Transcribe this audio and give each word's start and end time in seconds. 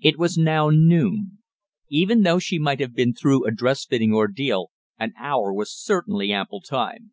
It 0.00 0.18
was 0.18 0.38
now 0.38 0.70
noon. 0.70 1.40
Even 1.90 2.22
though 2.22 2.38
she 2.38 2.58
might 2.58 2.80
have 2.80 2.94
been 2.94 3.12
through 3.12 3.44
a 3.44 3.50
dress 3.50 3.84
fitting 3.84 4.14
ordeal, 4.14 4.70
an 4.98 5.12
hour 5.18 5.52
was 5.52 5.70
certainly 5.76 6.32
ample 6.32 6.62
time. 6.62 7.12